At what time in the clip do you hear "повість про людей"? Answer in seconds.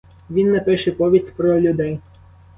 0.91-1.99